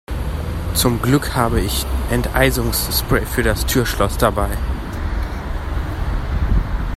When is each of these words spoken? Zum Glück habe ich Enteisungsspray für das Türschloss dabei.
Zum 0.73 0.99
Glück 0.99 1.35
habe 1.35 1.61
ich 1.61 1.85
Enteisungsspray 2.09 3.23
für 3.23 3.43
das 3.43 3.67
Türschloss 3.67 4.17
dabei. 4.17 4.49